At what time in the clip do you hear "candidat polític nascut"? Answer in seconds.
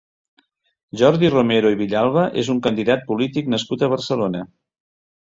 2.67-3.85